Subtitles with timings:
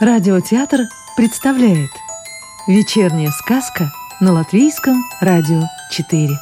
[0.00, 0.82] Радиотеатр
[1.16, 1.90] представляет
[2.68, 3.90] Вечерняя сказка
[4.20, 6.38] на Латвийском радио 4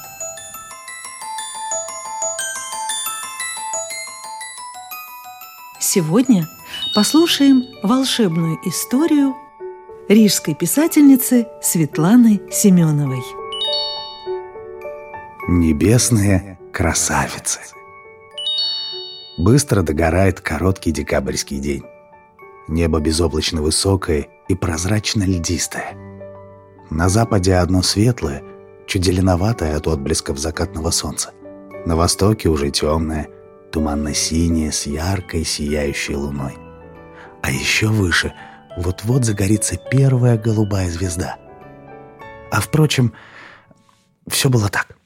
[5.81, 6.47] Сегодня
[6.95, 9.35] послушаем волшебную историю
[10.07, 13.23] рижской писательницы Светланы Семеновой.
[15.49, 17.61] Небесные красавицы.
[19.39, 21.85] Быстро догорает короткий декабрьский день.
[22.69, 25.97] Небо безоблачно высокое и прозрачно-льдистое.
[26.91, 28.43] На западе одно светлое,
[28.87, 31.31] чуть зеленоватое от отблесков закатного солнца.
[31.85, 33.29] На востоке уже темное,
[33.71, 36.55] туманно-синее с яркой сияющей луной.
[37.43, 38.33] А еще выше
[38.77, 41.37] вот-вот загорится первая голубая звезда.
[42.51, 43.13] А впрочем,
[44.27, 44.97] все было так.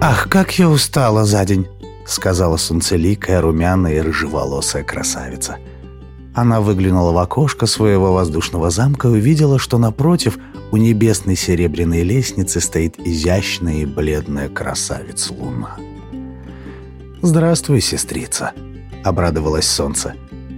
[0.00, 1.68] «Ах, как я устала за день!»—
[2.06, 5.58] сказала солнцеликая, румяная и рыжеволосая красавица—
[6.40, 10.38] она выглянула в окошко своего воздушного замка и увидела, что напротив
[10.72, 15.76] у небесной серебряной лестницы стоит изящная и бледная красавица Луна.
[17.22, 18.52] «Здравствуй, сестрица!»—
[19.04, 20.14] обрадовалось солнце.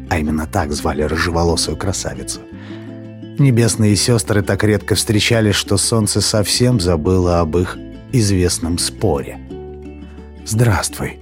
[0.08, 2.40] А именно так звали рыжеволосую красавицу.
[3.38, 7.78] Небесные сестры так редко встречались, что солнце совсем забыло об их
[8.12, 9.40] известном споре.
[10.44, 11.18] «Здравствуй!»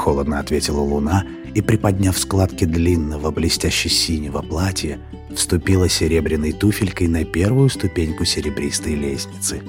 [0.00, 4.98] холодно ответила Луна— и, приподняв складки длинного блестяще-синего платья,
[5.34, 9.62] вступила серебряной туфелькой на первую ступеньку серебристой лестницы.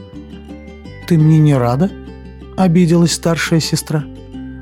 [1.08, 1.92] «Ты мне не рада?»—
[2.58, 4.06] обиделась старшая сестра.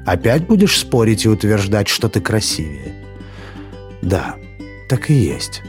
[0.05, 2.95] «Опять будешь спорить и утверждать, что ты красивее?»
[4.01, 4.35] «Да,
[4.87, 5.61] так и есть.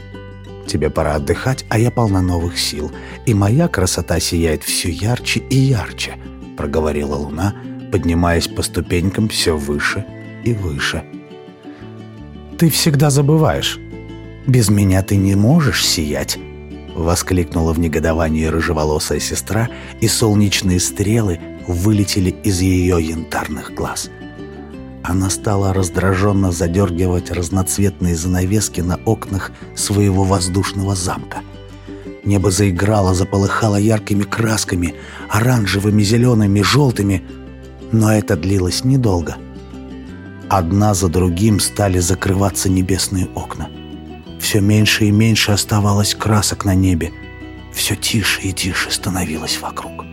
[0.67, 2.91] Тебе пора отдыхать, а я полна новых сил,
[3.25, 6.13] и моя красота сияет все ярче и ярче»,—
[6.57, 7.53] проговорила луна,
[7.91, 10.05] поднимаясь по ступенькам все выше
[10.43, 11.03] и выше—
[12.61, 13.79] ты всегда забываешь.
[14.45, 16.37] Без меня ты не можешь сиять!»
[16.93, 19.67] Воскликнула в негодовании рыжеволосая сестра,
[19.99, 24.11] и солнечные стрелы вылетели из ее янтарных глаз.
[25.01, 31.39] Она стала раздраженно задергивать разноцветные занавески на окнах своего воздушного замка.
[32.23, 34.93] Небо заиграло, заполыхало яркими красками,
[35.29, 37.23] оранжевыми, зелеными, желтыми,
[37.91, 39.35] но это длилось недолго—
[40.53, 43.69] Одна за другим стали закрываться небесные окна.
[44.41, 47.13] Все меньше и меньше оставалось красок на небе.
[47.73, 50.03] Все тише и тише становилось вокруг.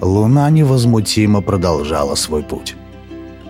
[0.00, 2.74] Луна невозмутимо продолжала свой путь.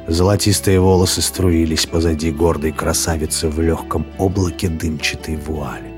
[0.07, 5.91] Золотистые волосы струились позади гордой красавицы в легком облаке дымчатой вуали.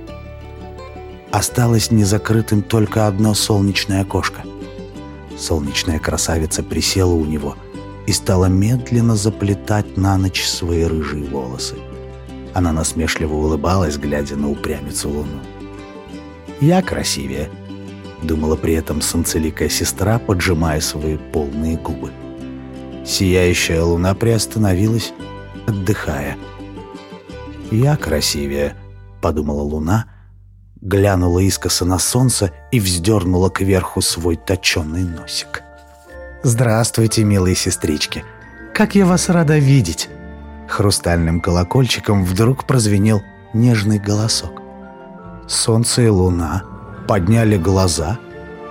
[1.33, 4.43] Осталось незакрытым только одно солнечное окошко.
[5.39, 7.57] Солнечная красавица присела у него–
[8.09, 11.77] и стала медленно заплетать на ночь свои рыжие волосы.
[12.55, 15.41] Она насмешливо улыбалась, глядя на упрямицу луну.
[16.59, 17.51] «Я красивее»,—
[18.23, 22.11] думала при этом санцеликая сестра, поджимая свои полные губы.
[23.05, 25.13] Сияющая луна приостановилась,
[25.67, 26.39] отдыхая.
[27.71, 28.75] «Я красивее»,—
[29.21, 30.07] подумала луна,
[30.81, 35.63] глянула искоса на солнце и вздернула кверху свой точенный носик.
[36.43, 38.25] «Здравствуйте, милые сестрички!
[38.75, 40.09] Как я вас рада видеть!»
[40.69, 43.23] Хрустальным колокольчиком вдруг прозвенел
[43.53, 44.63] нежный голосок.
[45.49, 46.63] Солнце и луна
[47.09, 48.19] подняли глаза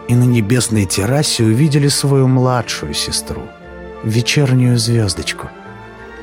[0.07, 3.41] и на небесной террасе увидели свою младшую сестру,
[4.03, 5.49] вечернюю звездочку.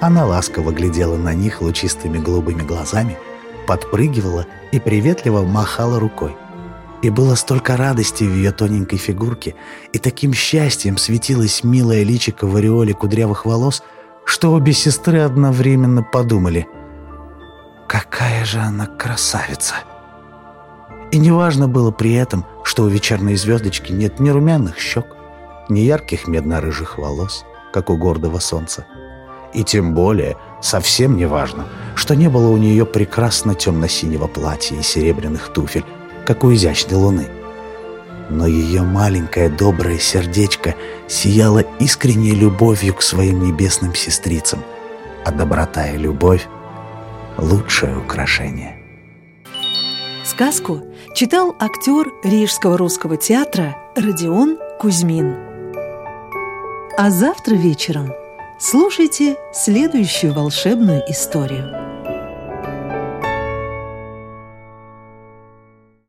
[0.01, 3.19] Она ласково глядела на них лучистыми голубыми глазами,
[3.67, 6.37] подпрыгивала и приветливо махала рукой.
[7.03, 9.55] И было столько радости в ее тоненькой фигурке,
[9.93, 13.83] и таким счастьем светилось милое личико в ореоле кудрявых волос,
[14.25, 16.67] что обе сестры одновременно подумали
[17.87, 19.75] «Какая же она красавица!»
[21.13, 25.07] И неважно было при этом, что у вечерней звездочки нет ни румяных щек,
[25.69, 28.87] ни ярких медно-рыжих волос, как у гордого солнца.
[29.53, 34.83] И тем более совсем не важно, что не было у нее прекрасно темно-синего платья и
[34.83, 35.85] серебряных туфель,
[36.27, 37.27] как у изящной луны.
[38.31, 40.75] Но ее маленькое доброе сердечко
[41.09, 44.61] сияло искренней любовью к своим небесным сестрицам,
[45.25, 46.47] а доброта и любовь—
[47.39, 48.79] лучшее украшение.
[50.25, 50.83] Сказку
[51.15, 55.37] читал актер Рижского русского театра Родион Кузьмин.
[56.97, 58.13] А завтра вечером
[58.65, 61.94] слушайте следующую волшебную историю.